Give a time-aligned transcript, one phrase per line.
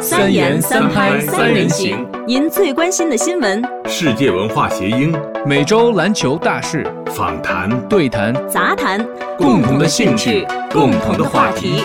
[0.00, 7.68] 三言三拍三人行，您最关心的新闻，世界文化谐音，每周篮球大事，访谈。
[7.86, 8.32] 对谈。
[8.48, 11.84] 杂谈，共同的兴趣，共同的话题。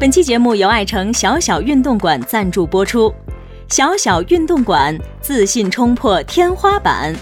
[0.00, 3.14] 本期节目由爱城小小运动馆赞助播出。
[3.68, 7.14] 小小运动馆，自信冲破天花板。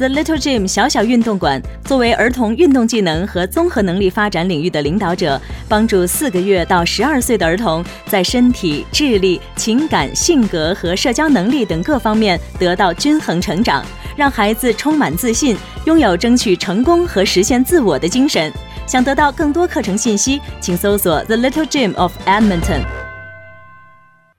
[0.00, 5.38] The Little Gym 小小运动馆作为儿童运动技能和综合能力发展领域的领导者，
[5.68, 13.84] 帮助四个月到十二岁的儿童在身体、智力、情感、性格和社交能力等各方面得到均衡成长，
[14.16, 18.50] 让孩子充满自信，拥有争取成功和实现自我的精神。
[18.86, 22.86] 想得到更多课程信息，请搜索 The Little Gym of Edmonton。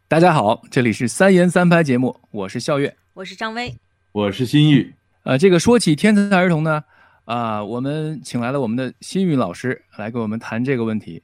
[0.08, 3.76] 大家好，这里是三言三拍节目，我是笑月，我是张威，
[4.12, 4.96] 我是心玉。
[5.24, 6.84] 呃，这个说起天才儿童呢，
[7.26, 11.22] 啊，我们请来了我们的新宇老师来跟我们谈这个问题。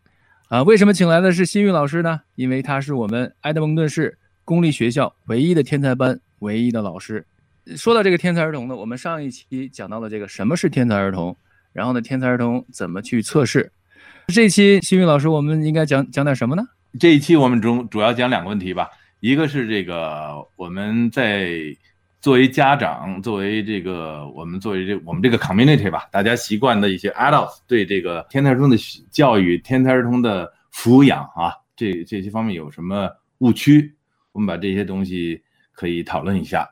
[0.50, 2.22] 啊，为什么请来的是新宇老师呢？
[2.36, 7.26] 因为他是我们埃德蒙顿市公立学校唯一的天才班唯一的老师。
[7.76, 11.36] 说到这个天才儿童呢，我们上一期讲到了这个什么是天才儿童，
[11.74, 13.72] 然后呢，天才儿童怎么去测试。
[14.28, 16.64] 这期新宇老师，我们应该讲讲点什么呢？
[17.00, 21.76] 这一期我们主主要讲两个问题吧，一个是这个我们在
[22.28, 28.76] 作为家长，作为这个我们作为这我们这个 community 吧，大家习惯的一些 adults 对这个天才儿童的
[29.10, 33.96] 教育、天才儿童的抚养啊，这这些方面有什么误区？
[34.34, 36.68] 我们把这些东西可以讨论一下。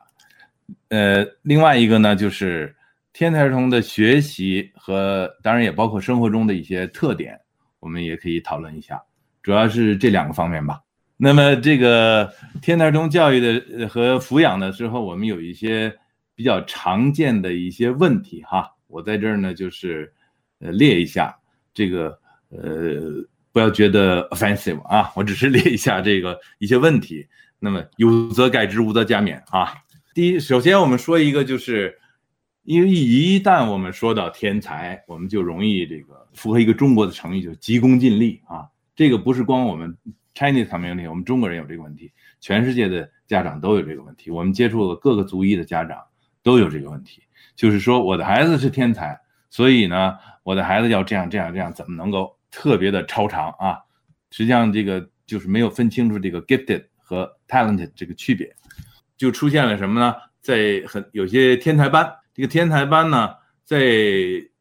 [0.89, 2.75] 呃，另外一个呢，就是
[3.14, 7.40] 天才儿童的学习和当然也包括生活中的一些特点，
[7.80, 9.02] 我们也可以讨论一下。
[9.42, 10.81] 主要是这两个方面吧。
[11.17, 12.30] 那么，这个
[12.61, 15.94] 天才儿童教育的和抚养的时候，我们有一些
[16.35, 18.69] 比较常见的一些问题哈。
[18.88, 20.11] 我在这儿呢，就是
[20.59, 21.33] 呃列一下
[21.73, 27.25] 这个呃，不要觉得 offensive 啊，我只是列一下这个一些问题。
[27.59, 29.73] 那么有则改之，无则加勉啊。
[30.13, 31.97] 第一，首先我们说一个，就是
[32.63, 38.67] 因为一旦我们说到天才，我们就容易这个符合一个中国的成语，就急功近利啊。
[38.95, 39.97] 这个不是光我们
[40.35, 44.29] Chinese community，我们中国人有这个问题，全世界的家长都有这个问题。
[44.29, 45.97] 我们接触了各个族裔的家长
[46.44, 47.23] 都有这个问题，
[47.56, 49.18] 就是说我的孩子是天才，
[49.50, 53.79] 所以呢，我的孩子要这样这样这样，怎么能够特别的超常啊？
[54.29, 58.53] 实际上这个就是没有分清楚这个 gifted 和 talented 这个区别，
[59.16, 60.13] 就出现了什么呢？
[60.41, 63.79] 在很有些天才班，这个天才班呢，在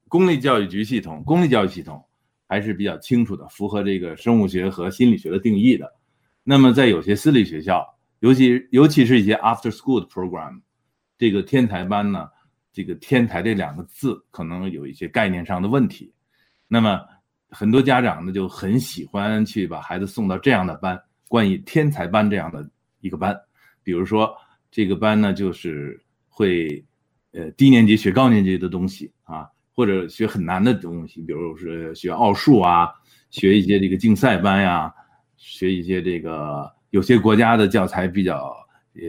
[0.07, 2.05] 公立教育局系统、公立教育系统。
[2.55, 5.93] 还是比较清楚的，符合这个生物学和心理学的定义的。
[6.45, 7.85] 那么在有些私立学校，
[8.21, 10.61] 尤其尤其是一些 after school 的 program，
[11.19, 12.29] 这个天才班呢，
[12.73, 16.13] 这个“天才”这两个字可能有一些概念上的问题。
[16.69, 17.01] 那么
[17.49, 23.37] 很多家长呢就很喜欢去把孩子送到这样的班，关于天才班这样的一个班。
[23.83, 24.33] 比如说
[24.71, 26.85] 这个班呢，就是会
[27.33, 29.51] 呃低年级学高年级的东西啊。
[29.75, 32.89] 或者学很难的东西，比如是学奥数啊，
[33.31, 34.95] 学一些这个竞赛班呀，
[35.37, 38.37] 学一些这个有些国家的教材比较
[38.95, 39.03] 呃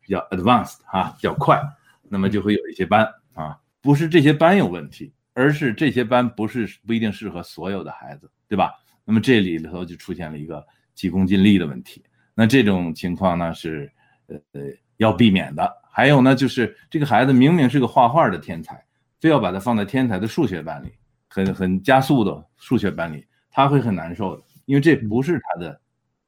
[0.00, 1.60] 比较 advanced 哈，比较快，
[2.08, 8.72] 那么就会有一些班啊，不是这些班有问题，而是这些班不是不一定适合所有的孩子，对吧？
[9.04, 12.02] 那么这里头就出现了一个急功近利的问题，
[12.34, 13.92] 那这种情况呢是
[14.28, 14.62] 呃呃
[14.96, 15.70] 要避免的。
[15.92, 18.82] 还有呢，就是这个孩子明明是个画画的天才。
[19.26, 20.92] 非要把它放在天才的数学班里，
[21.28, 25.80] 很很加速的数学班里，他会很难受的，因为这不是他的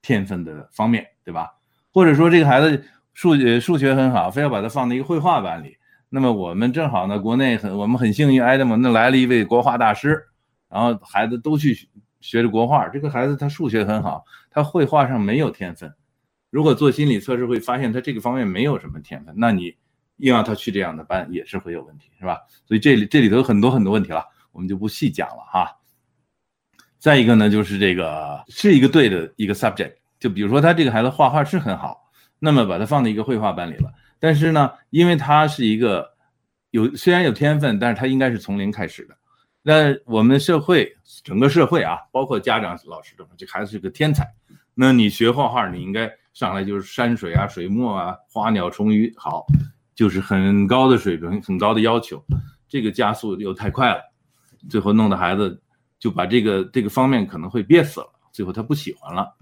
[0.02, 1.48] 天分的方面，对吧？
[1.92, 5.76] 或者说这个孩子数学数学很好，非要把他放在一个绘画班里，
[6.08, 10.20] 那么我们正好呢，国内很我们很幸运，爱德蒙那来了一位国画大师，
[10.68, 11.88] 然后孩子都去
[12.20, 15.94] 学着国画，这个孩子他数学很好，他绘画上没有天分，
[16.50, 19.76] 如果做心理测试会发现他这个方面没有什么天分，那你。
[20.18, 22.38] 硬让他去这样的班也是会有问题，是吧？
[22.66, 25.74] 所以这里这里头有很多很多问题了，我们就不细讲了哈。
[26.98, 33.92] 再一个呢，就是这个是一个对的一个 subject，就比如说他这个孩子画画是很好，那么把他放在一个绘画班里了。
[34.18, 36.10] 但是呢，因为他是一个
[36.70, 39.16] 有虽然有天分，但是他应该是从零开始的。
[39.62, 40.92] 那我们社会
[41.22, 44.26] 整个社会啊，包括家长、老师都这孩子是个天才。
[44.74, 49.46] 那你学画画，你应该上来就是山水啊、水墨啊、花鸟虫鱼好。
[49.98, 52.24] 就是很高的水平，很高的要求，
[52.68, 54.00] 这个加速又太快了，
[54.70, 55.60] 最后弄得孩子
[55.98, 59.36] 就把这个这个方面可能会憋死了，最后他不喜欢了。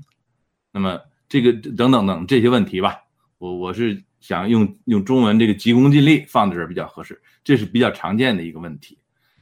[0.72, 0.98] 那么
[1.28, 2.96] 这个等等等这些问题吧，
[3.36, 8.98] 我我是想用用中文这个急功近利放在这儿比较合适，这是比较常见的一个问题。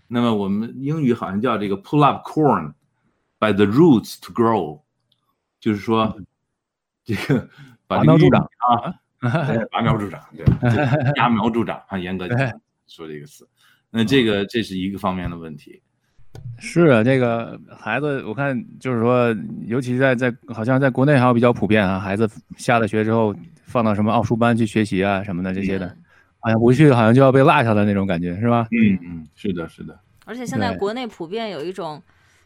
[0.09, 4.83] 那么我们英语好像叫这个 pull up corn，by the roots to grow，
[5.61, 6.13] 就是说
[7.05, 7.49] 这个
[7.87, 8.95] 把这个助长啊，对
[9.73, 10.45] 拔苗助长，对，
[11.15, 12.39] 揠苗助长啊，严格讲
[12.87, 13.49] 说这个词，
[13.91, 15.81] 那这个这是一个方面的问题。
[16.59, 19.35] 是啊，这个孩子，我看就是说，
[19.67, 23.35] 尤其在在好像在国内还有比较普遍啊，孩子下了学之后
[23.65, 25.97] 放到什么奥数班去学习啊什么的这些的，
[26.41, 28.67] 好像不去好像就要被落下的那种感觉，是吧？
[28.73, 29.99] 嗯嗯，是的，是的。
[30.27, 32.03] 而且现在国内普遍有一种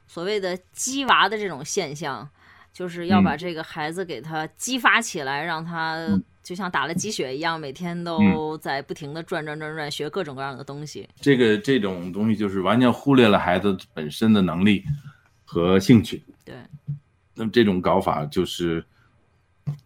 [0.07, 2.29] 所谓的“鸡娃”的这种现象，
[2.73, 6.09] 就是要把这个孩子给他激发起来，让他
[6.49, 11.07] 就像打了鸡血一样，每天都在不停的转转转转学各种各样的东西。
[11.21, 14.83] 这个这种东西就是完全忽略了孩子本身的能力
[15.45, 16.23] 和兴趣。
[16.47, 16.55] 对，
[17.35, 18.83] 那么这种搞法就是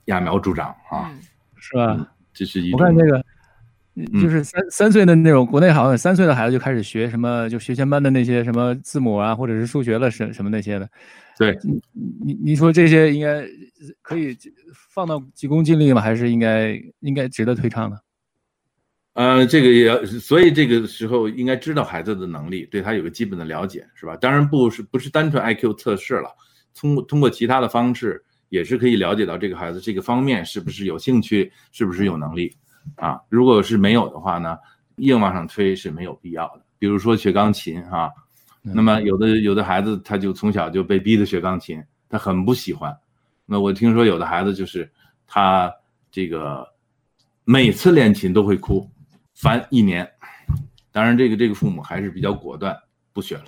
[0.07, 1.13] 揠苗助长啊，
[1.57, 2.07] 是吧？
[2.33, 3.25] 这是一我看这个。
[4.21, 10.89] 就是三三岁的那种，国内好像三岁的孩子就开始学什么，就学前班的那些什么字母啊，或者是数学了什什么那些的。
[11.39, 11.81] 对，你
[12.25, 13.47] 你你说这些应该
[14.01, 14.37] 可以
[14.91, 16.01] 放到急功近利吗？
[16.01, 17.97] 还是应该应该值得推倡呢？
[19.15, 24.17] 呃，这个也要，所以这个时候应该知道孩子的能力，对他有个基本的了解，是吧？
[24.17, 26.31] 当然不是不是单纯 IQ 测试了，
[26.75, 32.57] 通过通过其他的方式也是可以了解到这个孩子这个方面是不是有兴趣，是不是有能力。
[32.97, 34.59] 啊，如果是没有的话呢，
[34.97, 36.63] 硬往上推是没有必要的。
[36.79, 38.11] 比如说学钢琴啊，
[38.61, 42.97] 那么有的有的孩子他就从小就被逼着学钢琴，他很不喜欢。
[43.47, 44.91] 那我听说有的孩子就是
[45.27, 45.73] 他
[46.11, 46.67] 这个
[47.45, 48.89] 每次练琴都会哭，
[49.35, 50.09] 烦一年。
[50.91, 52.77] 当然这个这个父母还是比较果断，
[53.13, 53.45] 不学了，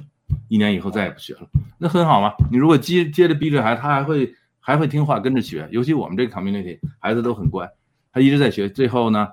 [0.49, 1.49] 一年以后再也不学了，
[1.79, 2.33] 那很好嘛。
[2.51, 5.69] 你如果接接着逼着孩子，他还会还会听话跟着学。
[5.71, 7.69] 尤其我们这个 community 孩子都很乖。
[8.15, 9.27] 他一直在学，最后呢，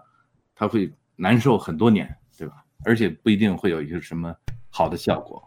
[0.55, 2.55] 他会难受很多年，对吧？
[2.83, 4.33] 而且不一定会有一个什么
[4.71, 5.39] 好的效果，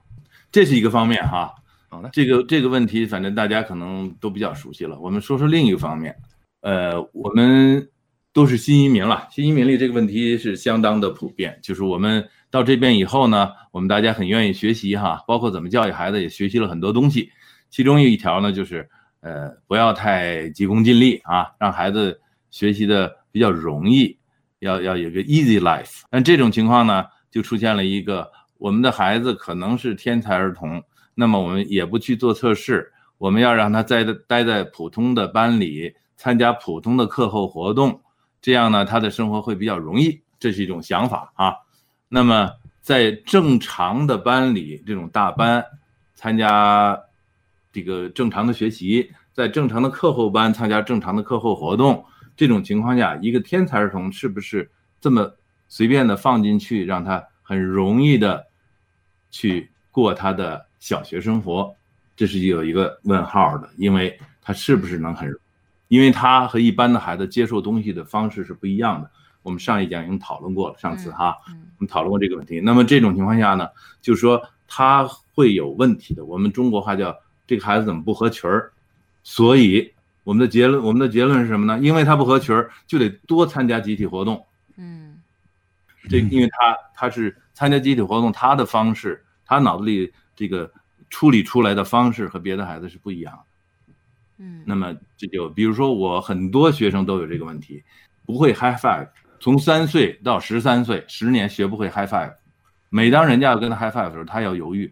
[0.53, 1.53] 这是一个方面哈。
[1.89, 5.01] 好的，这个这个问题，反正大家可能都比较熟悉了。
[5.01, 6.15] 我们说说另一个方面，
[6.61, 7.89] 呃，我们
[8.33, 11.59] 都是新移民了，新移民里这个问题是相当的普遍。
[11.61, 17.29] 就是我们到这边以后呢，我们大家很愿意学习哈，包括怎么教育孩子，也学习了很多东西。
[17.69, 18.89] 其中有一条呢，就是
[19.23, 22.21] 呃，不要太急功近利啊，让孩子
[22.53, 23.13] 学习的。
[23.35, 24.17] 比较容易，
[24.61, 30.81] 要要有个 easy life，但这种情况呢，就出现了一个，我们的孩子可能是天才儿童，
[31.17, 38.01] 那么我们也不去做测试，我们要让他在待在普通的班里，参加普通的课后活动，
[38.41, 41.55] 这样呢，他的生活会比较容易，这是一种想法啊。
[42.09, 42.49] 那么
[42.83, 45.65] 在正常的班里，这种大班，
[46.15, 46.97] 参加
[47.73, 52.05] 这个正常的学习，在正常的课后班参加正常的课后活动。
[52.37, 54.69] 这种情况下，一个天才儿童是不是
[55.01, 55.33] 这么
[55.69, 58.45] 随便的放进去，让他很容易的
[59.31, 61.75] 去过他的小学生活？
[62.17, 65.33] 这是有一个问号的，因为他是不是能很，
[65.89, 69.11] 因为他和一般的孩子接受东西的方式是不一样的。
[69.43, 72.61] 我们上一讲已经讨论过了，上次哈，我们讨论过这个问题。
[72.61, 73.69] 那么这种情况下呢，
[74.01, 76.25] 就是说他会有问题的。
[76.25, 77.17] 我们中国话叫
[77.47, 78.73] 这个孩子怎么不合群儿？
[79.23, 79.94] 所以。
[80.25, 81.79] 我们的结论，我们的结论是什么呢？
[81.81, 84.45] 因为他不合群儿，就得多参加集体活动。
[84.77, 85.21] 嗯，
[86.09, 90.71] 这因为他他是参加集体活动，他的方式，他脑子里这个
[91.11, 93.95] 处理出来的方式和别的孩子是不一样的。
[94.39, 97.85] 嗯，那么这就比如说我很多学生都有这个问题，
[98.25, 99.07] 不会 high five，
[99.39, 102.35] 从三岁到十三岁，十年学不会 high five。
[102.89, 104.91] 每当人家要跟他 high five 的时候，他要犹豫，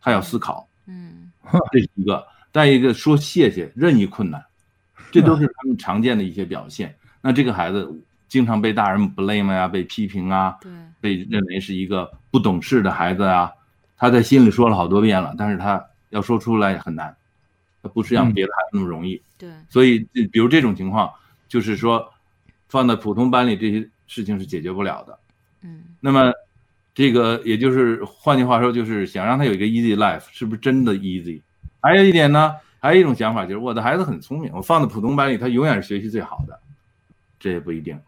[0.00, 0.66] 他要思考。
[0.86, 1.30] 嗯，
[1.70, 2.26] 这是一个。
[2.52, 4.40] 再一个说谢谢，任意困难。
[5.20, 6.92] 这都是他们常见的一些表现。
[7.20, 7.88] 那这个孩子
[8.28, 10.58] 经常被大人 blame 呀，被批评啊，
[11.00, 13.48] 被认为是一个不懂事的孩子啊。
[13.96, 17.14] 他在心里说了好多遍了，但是他要说出来很难，
[17.80, 19.22] 他不是像别的孩子那么容易。
[19.38, 20.00] 对，所以
[20.32, 21.08] 比如这种情况，
[21.46, 22.12] 就是说
[22.68, 25.16] 放在普通班里，这些事情是解决不了的。
[25.62, 26.32] 嗯，那么
[26.92, 31.40] 这个也就是换句话说，就是想让他有一个 easy life，是不是真的 easy？
[31.80, 32.56] 还有一点呢。
[32.84, 36.60] 还有一种想法就是，我的孩子很聪明，我放在普通班里，他永远是学习最好的。
[37.40, 37.98] 这也不一定。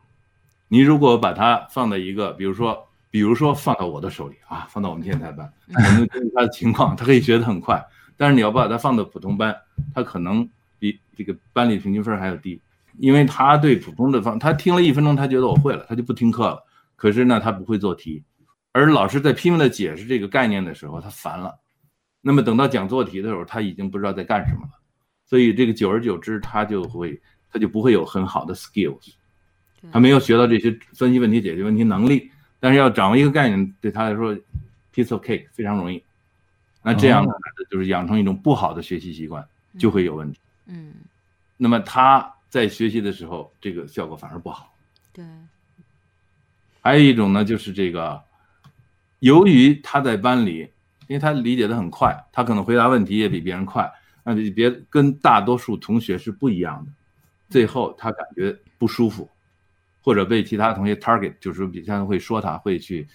[0.69, 7.83] 你如果把他放在一个，比如说，比如说放到我的手里啊，放到我们天才班，可能根据他的情况，他可以学得很快。
[8.19, 9.57] 但是你要把他放到普通班，
[9.95, 10.47] 他可能
[10.79, 12.61] 比这个班里平均分还要低，
[12.99, 16.63] 因为他对普通的方，他听了一分钟，他觉得我会了，他就不听课了。
[16.97, 18.23] 可是呢，他不会做题，
[18.73, 21.59] 而老师在拼命的解释这个概念的时候，他烦了。
[22.27, 24.71] 那么等到讲做题的时候，他已经不知道在干什么了，
[25.27, 27.21] 所以这个久而久之，他就会
[27.53, 29.13] 他就不会有很好的 skills，
[29.93, 32.29] 他没有学到这些分析问题、解决问题能力。
[32.59, 34.35] 但是要掌握一个概念，对他来说
[34.93, 36.03] ，piece of cake 非常容易。
[36.83, 39.47] 那这样的孩子就是养成一种不好的学习习惯，
[39.79, 40.41] 就会有问题。
[40.67, 40.95] 嗯，
[41.57, 44.75] 那么他在学习的时候，这个效果反而不好。
[45.13, 45.25] 对，
[46.81, 48.21] 还有一种呢，就是这个，
[49.21, 50.69] 由于他在班里，
[51.09, 53.91] 因为他理解的很快，他可能回答问题也比别人快，
[54.25, 56.93] 那你别跟大多数同学是不一样的。
[57.49, 59.29] 最后他感觉不舒服，
[60.03, 63.07] 或者被其他同学 target，就是比他会说他会去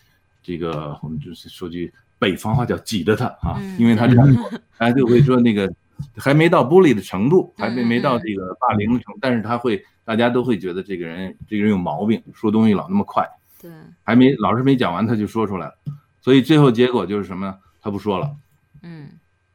[0.41, 4.35] 这个，我们就是说句北方话叫挤着他啊，因为他这样，
[4.79, 5.69] 他就会说那个
[6.15, 13.27] 还没到 bully 的程度，还没没到这个霸凌的程度，但是他会大家都会觉得这个人这个人有毛病，说东西老那么快。
[13.61, 13.69] 对，
[14.01, 15.73] 还没老师没讲完他就说出来了，
[16.21, 17.57] 所以最后结果就是什么呢？
[17.81, 18.35] 他不说了，
[18.83, 19.09] 嗯，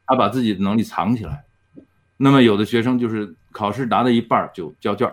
[0.05, 1.43] 他把自己的能力藏起来。
[2.17, 5.11] 那么有的学生就是考试答到一半就交卷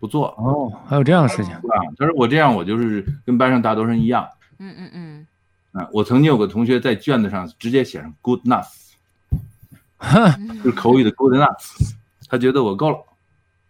[0.00, 1.60] 不做哦，还有这样的事情啊？
[1.96, 4.28] 他说我这样我就是跟班上大多数人一样。
[4.58, 5.26] 嗯嗯嗯，
[5.72, 8.68] 啊，我曾经有个同学在卷子上直接写上 good enough，
[10.62, 11.92] 就是口语的 good enough，
[12.28, 12.98] 他觉得我够了，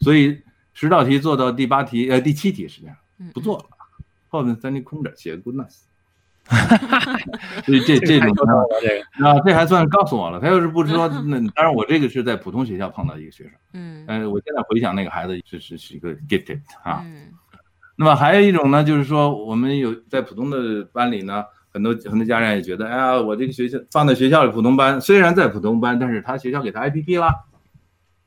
[0.01, 2.97] 所以十道题做到第八题呃第七题是这样
[3.35, 3.65] 不做了。
[4.29, 5.77] 后面三题空着，写 good enough，
[7.65, 8.29] 所 以这这种
[9.25, 10.39] 啊，这还算告诉我了。
[10.41, 17.03] 他要是不知道，那当然我这个是在普通学校碰到一个学生，嗯，呃，我现在回想那个孩子是是是一个 gifted 啊。
[17.05, 17.29] 嗯
[17.95, 27.29] 那么还有一种呢，就是说我们有在普通的班里呢，很多很多家长也觉得，哎呀，我这个学校放在学校里普通班，虽然在普通班，但是他学校给他 IPP 了，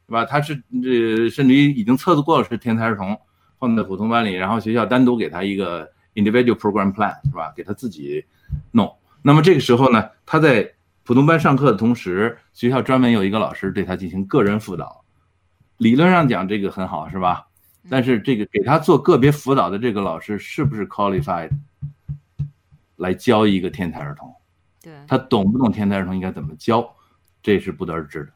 [0.08, 0.24] 是吧？
[0.24, 3.20] 他是这甚至于已经测试过了是天才儿童，
[3.60, 5.90] 放在普通班里，然后学校单独给他一个。
[6.16, 7.54] Individual program plan 是吧？
[7.56, 8.26] 给他自己
[8.72, 8.92] 弄。
[9.22, 10.70] 那么这个时候呢，他在
[11.04, 15.06] 普通班上课的同时，学校专门有一个老师对他进行个人辅导。
[15.78, 17.46] 理论上讲，这个很好，是吧？
[17.88, 21.52] 但是这个给他做个别辅导的这个老师是不是 qualified
[22.96, 24.34] 来教一个天才儿童？
[24.82, 26.88] 对，他懂不懂天才儿童应该怎么教？
[27.44, 28.32] 这是不得而知的。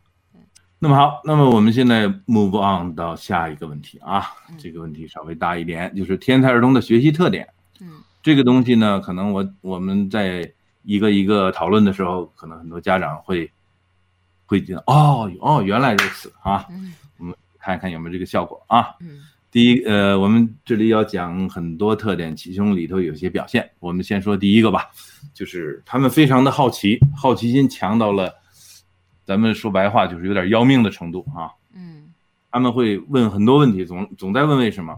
[0.77, 7.47] 那么好，那么我们现在 move on 到下一个问题啊，这个问题稍微大一点，就是天才儿童的学习特点。
[7.81, 10.51] 嗯，这个东西呢，可能我我们在
[10.83, 13.49] 一个一个讨论的时候，可能很多家长会
[14.45, 16.65] 会觉得，哦哦，原来如此啊。
[16.69, 18.95] 嗯，我们看一看有没有这个效果啊。
[18.99, 19.19] 嗯，
[19.51, 23.69] 第一，呃，我们这里要讲很多特点，其中里头有些表现。
[23.79, 24.89] 我们先说第一个吧，
[25.33, 28.33] 就是他们非常的好奇，好奇心强到了，
[29.25, 31.51] 咱们说白话就是有点要命的程度啊。
[31.73, 32.13] 嗯，
[32.51, 34.97] 他们会问很多问题，总总在问为什么。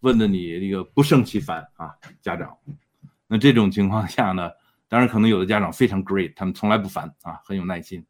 [0.00, 2.56] 问的你那个不胜其烦啊，家长。
[3.26, 4.50] 那这种情况下呢，
[4.88, 8.04] 当然可能有的家长非常 great，他们从来不烦啊，很有耐心，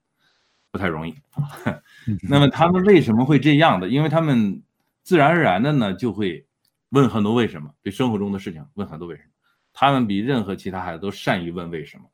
[0.70, 1.80] 不太容易啊。
[2.22, 3.88] 那么他们为什么会这样的？
[3.88, 4.62] 因为他们
[5.02, 6.46] 自然而然的呢，就会
[6.90, 9.28] 问很多为什么，对生活中的事情问很多为什么。
[9.72, 12.04] 他们比任何其他孩子都善于问为什么，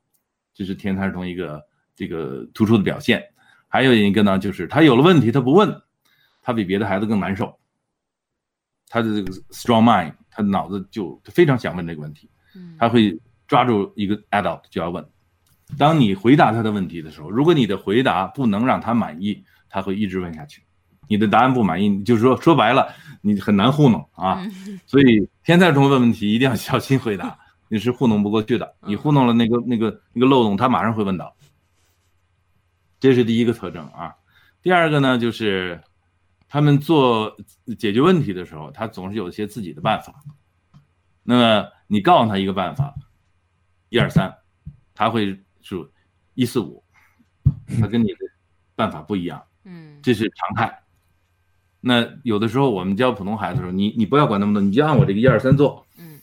[0.54, 1.62] 这是天才儿童一个
[1.94, 3.22] 这个突出的表现。
[3.68, 5.82] 还有一个呢，就是他有了问题他不问，
[6.40, 7.58] 他比别的孩子更难受。
[8.94, 12.30] 他的这个 strong mind，他脑子就非常想问这个问题，
[12.78, 15.04] 他会抓住一个 adult 就要问。
[15.76, 20.62] 当你回答他的问题的时候，如果你的回答不能让他满意，他会一直问下去。
[21.08, 22.86] 你的答案不满意，就是说说白了，
[23.20, 24.40] 你很难糊弄啊。
[24.86, 27.36] 所以天才儿童问问题一定要小心回答，
[27.68, 28.76] 你是糊弄不过去的。
[28.86, 31.34] 你糊弄了那个那个那个漏洞，他马上会问到。
[33.00, 34.14] 这是第一个特征啊。
[34.62, 35.82] 第二个呢，就是。
[36.48, 37.36] 他们做
[37.78, 40.22] 解决问题的时候，他总是有一些自己的办法。
[41.22, 42.94] 那么你告诉他一个办法，
[43.88, 44.32] 一二三，
[44.94, 45.90] 他会数
[46.34, 46.84] 一四五，
[47.80, 48.18] 他跟你的
[48.74, 50.82] 办法不一样，嗯，这是常态。
[51.80, 56.20] 那有的时候我们教普通孩子的时候，你你不要管那么多，你就按我这个一二三做，嗯，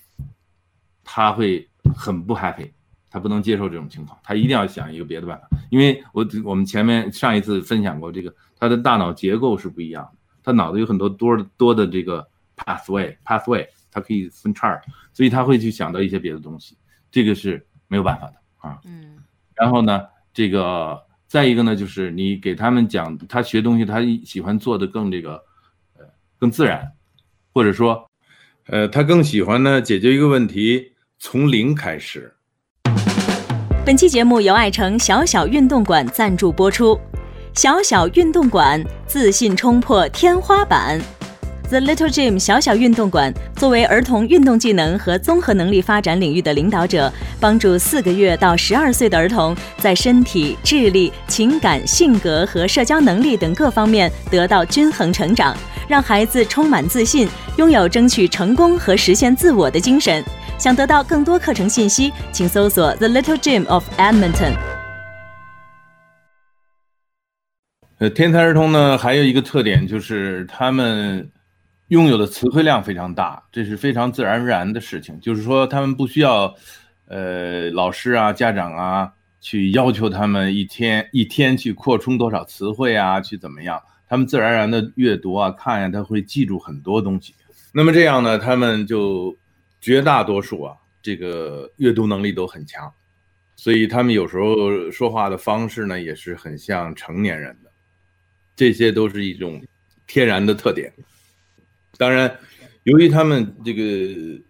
[1.03, 2.71] 他会很不 happy，
[3.11, 5.49] 他不能接受这种情况，他一定要想一个别的办法。
[5.69, 10.17] 因为我我们前面上一次分享过，这个他的大脑结构是不一样的。
[10.41, 12.25] 他脑子有很多多多的这个
[12.55, 14.81] pathway，pathway，他可以分叉，
[15.13, 16.77] 所以他会去想到一些别的东西，
[17.11, 18.79] 这个是没有办法的啊。
[18.85, 19.19] 嗯。
[19.53, 20.01] 然后呢，
[20.33, 25.33] 这个再一个呢，就是你给他们讲，他学东西，他喜欢做的更这个，
[25.97, 26.05] 呃，
[26.39, 26.89] 更自然，
[27.53, 28.09] 或者说，
[28.67, 32.33] 呃，他更喜欢呢解决一个问题从零开始。
[33.83, 36.97] 本期节目由爱城小小运动馆赞助播出。
[37.55, 41.01] 小小运动馆，自信冲破天花板。
[41.67, 55.57] The Little Gym 小小运动馆作为儿童运动技能和综合能力发展领域的领导者，帮助四个月到十二岁的儿童在身体、智力、情感、性格和社交能力等各方面得到均衡成长，
[55.87, 60.23] 让孩子充满自信，拥有争取成功和实现自我的精神。
[60.61, 64.55] 想得到更多课程信息，请搜索 The Little Gym of Edmonton。
[67.97, 71.31] 呃，天才儿童呢，还有一个特点就是他们
[71.87, 75.19] 拥有的词汇量非常大，这是非常自然而然的事情。
[75.19, 76.53] 就是说，他们不需要，
[77.07, 87.33] 呃，老师啊、家长啊去要求他们一天一天去扩充多少词汇啊，去怎么样，他们自然而然的阅读啊、看呀，他会记住很多东西。
[87.73, 89.35] 那么这样呢，他们就
[89.81, 92.89] 绝大多数啊，这个阅读能力都很强。
[93.55, 97.71] 所以他们有时候说话的方式呢，也是很像成年人的，
[98.55, 99.61] 这些都是一种
[100.07, 100.91] 天然的特点。
[101.97, 102.39] 当然，
[102.83, 104.41] 由于他们这个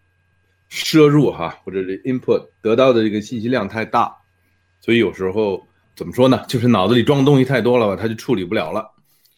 [0.69, 4.15] 摄入哈或者是 input 得到的这个信息量太大，
[4.79, 6.45] 所以有时候怎么说呢？
[6.47, 8.89] 就是脑子里装的东西太多了吧，他就处理不了了。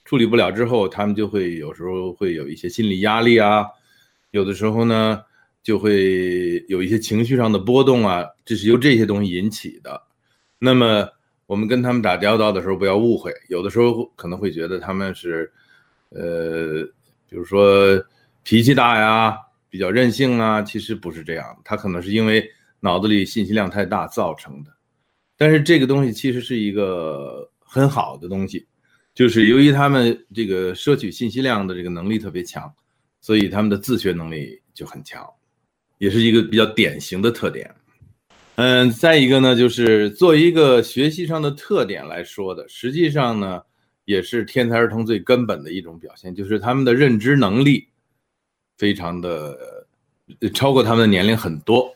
[0.05, 3.65] 处理不了之后，他们就会有时候会有一些心理压力啊，
[4.31, 5.23] 有的时候呢。
[5.63, 9.99] 就会有一些情绪上的波动啊，这是由这些东西引起的。
[10.59, 11.09] 那么
[11.45, 15.51] 我们跟他们打交道的时候，不要误会，有的时候可能会觉得他们是，
[16.09, 16.83] 呃，
[17.29, 18.01] 比如说
[18.43, 19.37] 脾气大呀，
[19.69, 22.45] 比较任性啊，其实不是这样，他可能是因为
[22.81, 24.71] 脑子里信息量太大造成的。
[25.37, 28.67] 但是这个东西其实是一个很好的东西，
[29.13, 32.69] 就是由于他们这个摄取信息量的这个能力特别强，
[33.21, 35.25] 所以他们的自学能力就很强。
[35.99, 37.73] 也是一个比较典型的特点，
[38.55, 43.61] 嗯，再一个呢，就是作为一个学习上的特点来说的，实际上呢，
[44.03, 47.87] 也是天才儿童最根本的一种表现，就是他们的认知能力
[48.77, 49.57] 非常的
[50.53, 51.89] 超过他们的年龄很多。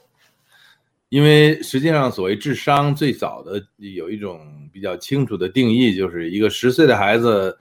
[1.10, 7.58] 因为实际上，所谓智商，最早的有一种比较清楚的定义，就是一个十岁的孩子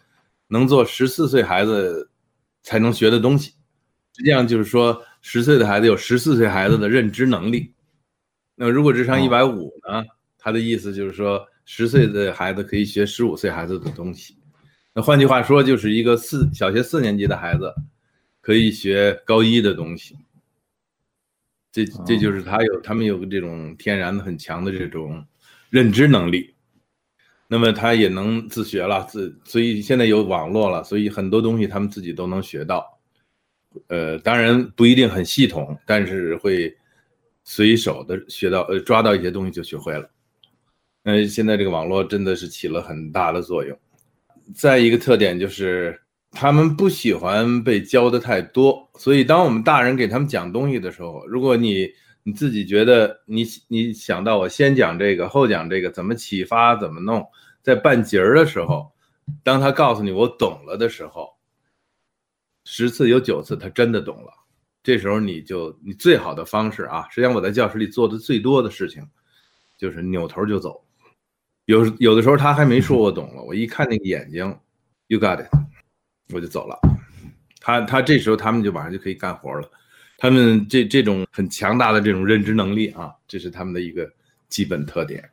[0.46, 2.08] 能做十四岁孩子
[2.62, 3.50] 才能学的东西。
[4.16, 5.02] 实际上就是说。
[5.28, 7.74] 十岁的孩子有十四岁孩子的认知能力，
[8.54, 10.04] 那如果智商一百五呢？
[10.38, 14.38] 他的意思就是说，十岁的孩子可以学十五岁孩子的东西。
[14.94, 17.74] 那换句话说，就是一个四小学四年级的孩子
[18.40, 20.16] 可以学高一的东西。
[21.72, 25.26] 这这就是他有他们有个这种天然的很强的这种
[25.70, 26.54] 认知能力。
[27.48, 32.95] 那么他也能自学了，自所以现在有网络了，所以很多东西他们自己都能学到。
[33.88, 36.74] 呃，当然不一定很系统，但是会
[37.44, 40.10] 随手的学到，呃，抓到一些东西就学会了。
[41.04, 43.78] 嗯，现在这个网络真的是起了很大的作用。
[44.54, 46.00] 再一个特点就是，
[46.32, 51.88] 他们不喜欢被教的太多，所以当我们大人给他们讲东西的时候，如果你
[52.24, 57.24] 你自己觉得你你想到我先讲这个后讲这个，怎么启发怎么弄，
[57.62, 58.90] 在半截儿的时候，
[59.44, 61.35] 当他告诉你我懂了的时候。
[62.68, 64.30] 十次有九次他真的懂了，
[64.82, 69.06] 这时候你就你最好的方式啊，实际上我在教室里做的最多的事情，
[69.78, 70.84] 就是扭头就走。
[71.66, 74.44] 有有的时候他还没说我懂了，我一看那个眼睛
[75.06, 75.48] ，You got it，
[76.34, 76.76] 我就走了。
[77.60, 79.70] 他他这时候他们就马上就可以干活了。
[80.18, 84.10] 他们这这种很强大的这种认知能力啊，这是他们的一个
[84.48, 85.28] 基本特点。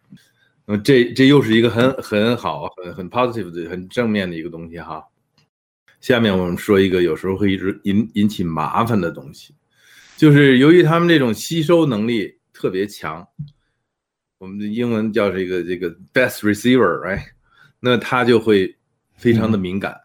[0.66, 5.04] 那么这这又是一个很很好很很 positive 的很正面的一个东西哈。
[6.04, 9.56] 下面我们说一个有时候会一直引引起麻烦的东西，
[10.18, 13.26] 就是由于他们这种吸收能力特别强，
[14.38, 17.24] 我们的英文叫这个这个 best receiver，right？
[17.80, 18.76] 那他就会
[19.16, 19.98] 非常的敏感，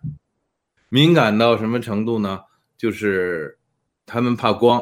[0.89, 2.43] 敏感到什么程度呢？
[2.77, 3.59] 就是
[4.07, 4.81] 他们怕光，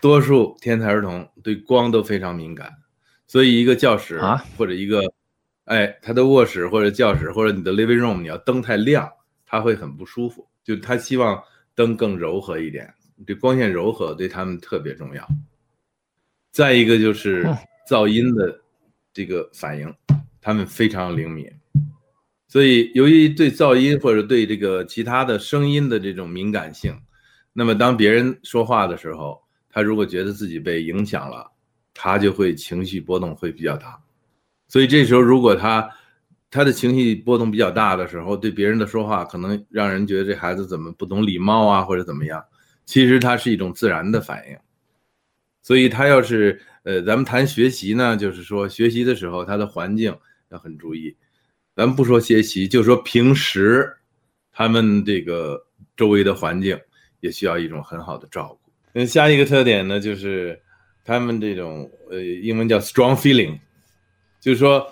[0.00, 2.72] 多数天才儿童对光都非常敏感，
[3.26, 5.12] 所以一个教室啊或者一个，
[5.64, 9.10] 哎，他的卧室或者教室或者你的 living room，你要灯太亮。
[9.54, 11.40] 他会很不舒服，就他希望
[11.76, 12.92] 灯更柔和一点，
[13.24, 15.24] 这光线柔和对他们特别重要。
[16.50, 17.46] 再一个就是
[17.88, 18.60] 噪音的
[19.12, 19.94] 这个反应，
[20.40, 21.48] 他们非常灵敏，
[22.48, 27.00] 所以由于对噪音或者对这个其他的声音的这种敏感性，
[27.52, 29.40] 那么当别人说话的时候，
[29.70, 31.48] 他如果觉得自己被影响了，
[31.94, 34.02] 他就会情绪波动会比较大。
[34.66, 35.88] 所以这时候如果他。
[36.54, 42.40] 他的情绪波动比较大的时候，对别人的说话可能让人觉得这孩子怎么不懂礼貌啊，或者怎么样？
[42.84, 44.56] 其实他是一种自然的反应。
[45.62, 50.16] 所以他要是呃，咱们谈学习呢，就是说学习的时候他的环境
[50.50, 51.16] 要很注意。
[51.74, 53.92] 咱们不说学习，就说平时
[54.52, 55.60] 他们这个
[55.96, 56.78] 周围的环境
[57.18, 58.70] 也需要一种很好的照顾。
[58.92, 60.56] 那下一个特点呢，就是
[61.04, 63.58] 他们这种呃，英文叫 strong feeling，
[64.40, 64.88] 就是说。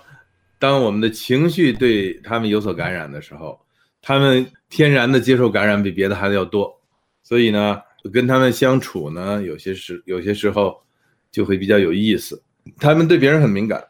[0.63, 3.59] 当我们的情绪对他们有所感染的时候，
[4.01, 6.73] 他们天然的接受感染比别的孩子要多，
[7.21, 7.81] 所以呢，
[8.13, 10.81] 跟他们相处呢，有些时有些时候
[11.29, 12.41] 就会比较有意思。
[12.77, 13.83] 他们对别人很敏感，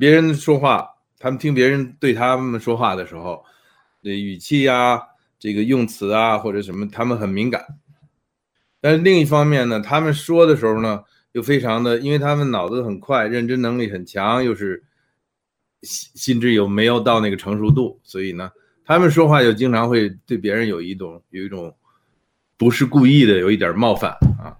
[0.00, 3.44] 别人说话他们听别人对他们说话的时候，
[4.02, 4.98] 这语气呀、
[5.38, 7.62] 这个用词啊或者什么，他们很敏感。
[8.80, 14.82] 但是另一方面呢，他们说的时候呢，又非常的，因为他们脑子很快，认知能力很强，又是
[15.86, 18.50] 心心智有没有到那个成熟度，所以呢，
[18.84, 21.72] 他们说话就经常会对别人有一种有一种
[22.58, 24.52] 不是故意的，有一点冒犯啊。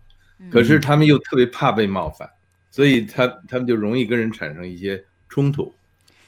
[0.51, 2.31] 可是他们又特别怕被冒犯，
[2.71, 5.73] 所以他他们就容易跟人产生一些冲突。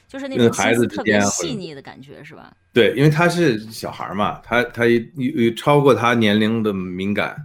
[0.07, 2.51] 就是那种孩子特别细腻的感觉，是吧？
[2.73, 7.37] 对，因为他是小孩嘛，他他有有超过他年龄的敏感，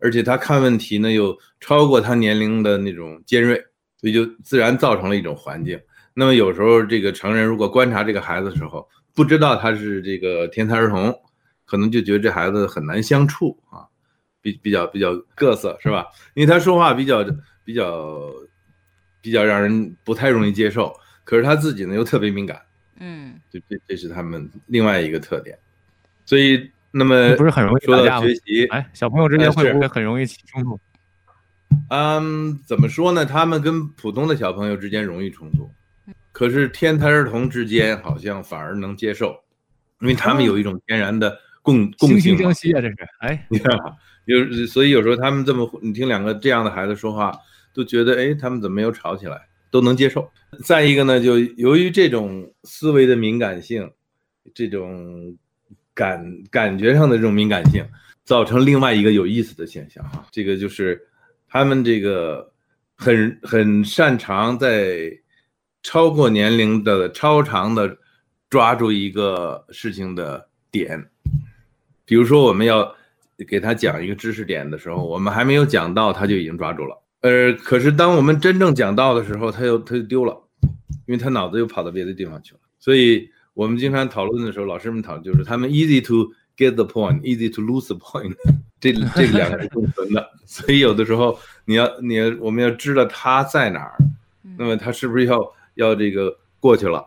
[0.00, 3.56] 而且他看问题呢又超过他年龄的那种尖锐，
[3.96, 5.80] 所以就自然造成了一种环境。
[6.14, 11.14] 那么有时候这个成人如果观察这个孩子的时候，不知道他是这个天才儿童，
[11.64, 13.86] 可能就觉得这孩子很难相处啊，
[14.40, 16.06] 比比较比较各色是吧？
[16.34, 17.24] 因为他说话比较
[17.64, 18.20] 比较
[19.20, 20.92] 比较让人不太容易接受，
[21.24, 22.60] 可是他自己呢又特别敏感。
[22.98, 25.58] 嗯这这这是他们另外一个特点，
[26.26, 30.78] 所以那么不是很容易说打架吗到学习，哎，小朋友之间会不会很容易起冲突？
[31.88, 33.24] 嗯，怎么说呢？
[33.24, 35.70] 他们跟普通的小朋友之间容易冲突，
[36.40, 39.38] 可是天才儿童之间好像反而能接受，
[40.00, 42.96] 因为他们有一种天然的共共惺性惺惺相惜啊，这是。
[43.18, 47.30] 哎，你看吧，有所以有时候他们这么，你听两个这样的孩子说话，
[47.74, 49.38] 都觉得哎，他们怎么没有吵起来，
[49.70, 50.26] 都能接受。
[50.64, 53.90] 再一个呢，就由于这种思维的敏感性，
[54.54, 55.36] 这种
[55.92, 57.84] 感感觉上的这种敏感性，
[58.24, 61.06] 造成另外一个有意思的现象哈，这个就是
[61.46, 62.50] 他们这个
[62.96, 65.12] 很很擅长在
[65.82, 67.96] 超过年龄的超长的
[68.48, 71.08] 抓住一个事情的点，
[72.04, 72.94] 比如说我们要
[73.48, 77.02] 给他讲一个知识点的时候，我们还没有讲到，他就已经抓住了。
[77.22, 80.36] 呃，可是当我们真正讲到的时候，他又他就丢了，
[81.06, 82.60] 因为他脑子又跑到别的地方去了。
[82.78, 88.34] 所以我们经常讨论的时候，老师们讨论就是他们 easy to get the point，easy to lose the point，
[88.80, 90.30] 这这两个是共存的。
[90.44, 93.96] 所以有的时候你要你要我们要知道他在哪儿，
[94.56, 95.40] 那么他是不是要
[95.74, 97.04] 要这个过去了，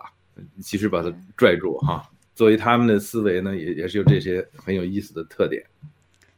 [0.62, 2.04] 及时把他拽住哈。
[2.36, 5.64] 作为他们的思维呢，也也是有这些很有意思的特点。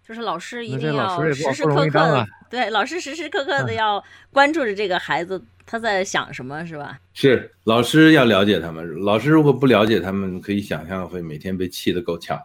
[0.05, 6.99] 就是老师一定要时时刻刻对，老师时时刻刻的要关注着这个孩子他在想什么，是吧？
[7.13, 12.39] 是老师要了解他们，老师如果不了解他们，可以想象会每天被气得够呛，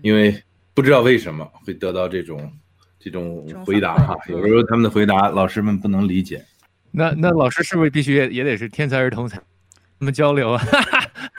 [0.00, 2.50] 因为不知道为什么会得到这种
[2.98, 4.16] 这种回答哈。
[4.28, 6.42] 有时候他们的回答老师们不能理解。
[6.92, 9.36] 那那老师是不是必须也也得是天才儿童才
[9.98, 10.62] 他们交流啊？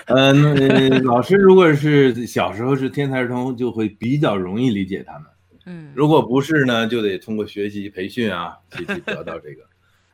[0.05, 5.23] 呃， 那老师如果是小时候是天才儿童，就会比较容易理解他们。
[5.65, 9.61] 嗯如果不是呢，就得通过学习培训啊，去去得到这个。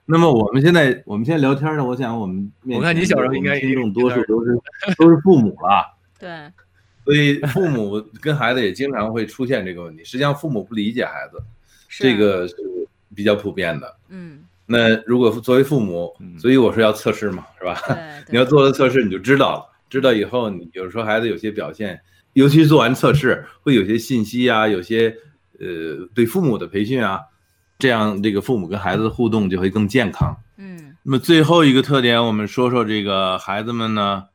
[0.05, 4.57] 那么我们现在我们现在聊天呢，我想我们面我看你小时候应该听众多数都是
[4.97, 5.97] 都是父母了。
[6.19, 6.51] 对，
[7.05, 10.03] 所以父母跟孩子也经常会出现这个问题。
[10.03, 11.37] 实际上，父母不理解孩子，
[11.87, 12.55] 是这个是
[13.13, 13.95] 比较普遍的。
[14.09, 17.81] 嗯，那如果作为父母嗯，所以我说要测试嘛，是吧？
[18.29, 19.65] 你要做了测试，你就知道了。
[19.89, 21.97] 知道以后，你有时候孩子有些表现，
[22.33, 25.07] 尤其做完测试，会有些信息啊，有些
[25.59, 27.21] 呃对父母的培训啊，
[27.79, 30.35] 这样这个父母跟孩子的互动就会更健康。
[30.57, 34.25] 嗯那么最后一个特点，我们说说这个孩子们呢，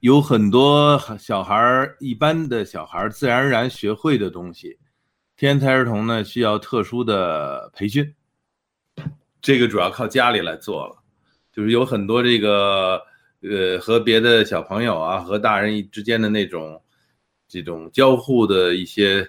[0.00, 4.76] 有很多小孩儿，一般的小孩儿自然而然学会的东西，
[5.34, 8.12] 天才儿童呢需要特殊的培训，
[9.44, 10.96] 这个主要靠家里来做了，
[11.52, 12.98] 就是有很多这个
[13.42, 16.82] 呃和别的小朋友啊和大人之间的那种
[17.46, 19.28] 这种交互的一些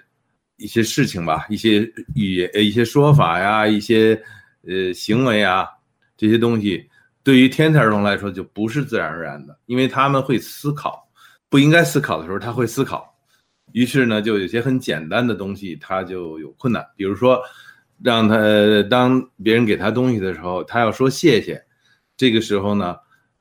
[0.56, 1.80] 一些事情吧，一些
[2.14, 4.18] 语言、一些说法呀，一些
[4.66, 5.68] 呃行为啊。
[6.16, 6.88] 这些东西
[7.22, 11.06] 对于天才儿童来说就不是自然而然的，因为他们会思考，
[11.50, 13.14] 不应该思考的时候他会思考，
[13.72, 17.38] 于是呢，就有些很简单的东西他就有困难，比如说
[18.02, 18.36] 让他
[18.90, 21.64] 当别人给他东西的时候，他要说谢谢，
[22.16, 22.96] 这个时候呢，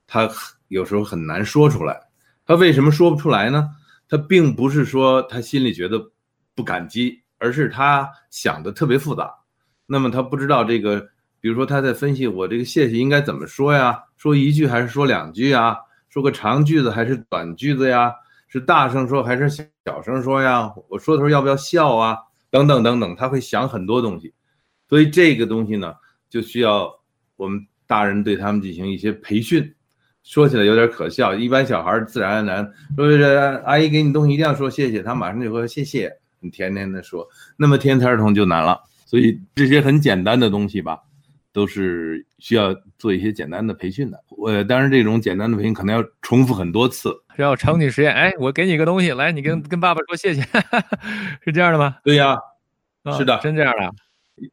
[0.08, 0.30] 他
[0.68, 2.00] 有时候很难说出来。
[2.46, 3.70] 他为什么说不出来呢？
[4.08, 6.00] 他并不是说他心里觉得
[6.54, 9.34] 不感激，而是他想的特别复杂，
[9.86, 11.10] 那么他不知道这个。
[11.42, 14.04] 比如说他在分析我这个谢谢应该怎么说呀？
[14.18, 15.78] 说一句还是说两句啊？
[16.10, 18.12] 说个长句子还是短句子呀？
[18.48, 19.48] 是大声说还是
[19.86, 20.74] 小声说呀？
[20.90, 22.18] 我说的时候要不要笑啊？
[22.50, 24.34] 等等等等，他会想很多东西，
[24.88, 25.94] 所以这个东西呢，
[26.30, 26.92] 就需要
[27.36, 29.74] 我们大人对他们进行一些培训。
[30.24, 37.28] 说起来有点可笑，一般小孩自然而然说阿姨给你东西一定要说谢谢，他马上就说谢谢，你甜甜的说。
[37.58, 41.00] 那么天才儿童就难了，所以这些很简单的东西吧。
[41.56, 44.22] 都是需要做一些简单的培训的。
[44.28, 48.14] 我当然这种简单的培训可能要重复很多次，要场景实验。
[48.14, 50.42] 哎，我给你个东西，来，你跟跟爸爸说谢谢，
[51.46, 51.96] 是这样的吗？
[52.04, 52.36] 对呀，
[53.18, 53.90] 是的，真这样的。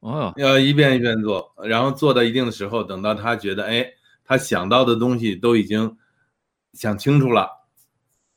[0.00, 3.86] 哦，要一遍一遍做，然后做到一定的时候，等到他觉得哎，
[4.24, 5.96] 他想到的东西都已经
[6.72, 7.48] 想清楚了，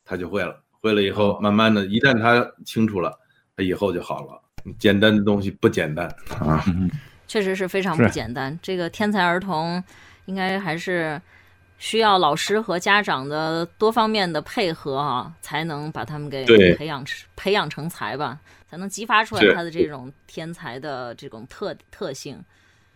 [0.04, 0.62] 他就会了。
[0.80, 3.18] 会了以后，慢慢的一旦他清楚了，
[3.56, 4.40] 他以后就好了。
[4.78, 6.06] 简单的东西不简单
[6.40, 6.64] 啊，
[7.26, 8.56] 确实是非常不简单。
[8.62, 9.82] 这个天才儿童
[10.26, 11.20] 应该还是
[11.78, 17.04] 需要老师和家长的多方面的配合啊，才能把他们给培养
[17.36, 18.38] 培养成才吧，
[18.70, 22.42] 才能激发出来他的这种天才的这种特特性。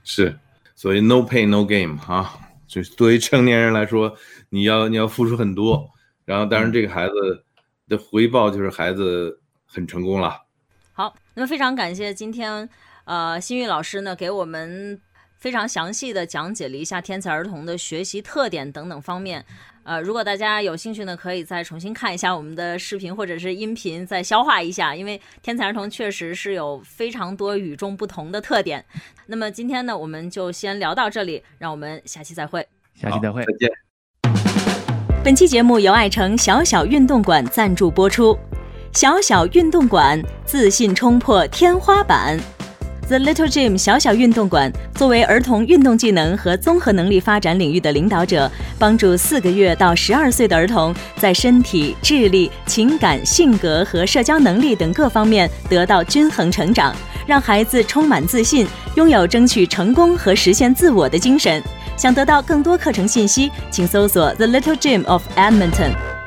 [0.02, 0.34] 是，
[0.74, 2.34] 所以 no pain no game 啊，
[2.66, 4.16] 就是对于成年人来说，
[4.48, 5.88] 你要你要付出很多，
[6.24, 7.44] 然后当然这个孩子
[7.86, 10.40] 的回报就是孩子很成功了。
[10.92, 12.68] 好，那么非常感谢今天，
[13.04, 14.98] 呃，新玉老师呢给我们
[15.40, 19.44] 非常详细的讲解了一下天才儿童的学习特点等等方面。
[19.82, 28.84] 呃，如果大家有兴趣呢，可以再重新看一下我们的视频或者是音频，再消化一下，因为天才儿童确实是有非常多与众不同的特点。
[29.26, 32.64] 那么今天呢，我们就先聊到这里，让我们下期再会。
[32.94, 33.70] 下期再会，再见。
[35.24, 38.38] 本期节目由爱城小小运动馆赞助播出。
[38.92, 42.38] 小小运动馆，自信冲破天花板。
[43.10, 56.94] The Little Gym 小小运动馆作为儿童运动技能和综合能力发展领域的领导者，帮助四个月到十二岁的儿童在身体、智力、情感、性格和社交能力等各方面得到均衡成长，
[57.26, 61.60] 让孩子充满自信，拥有争取成功和实现自我的精神。
[61.96, 66.19] 想得到更多课程信息，请搜索 The Little Gym of Edmonton。